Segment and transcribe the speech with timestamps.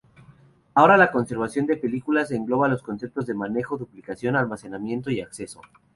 [0.73, 5.61] Ahora, la conservación de películas engloba los conceptos de manejo, duplicación, almacenamiento y acceso.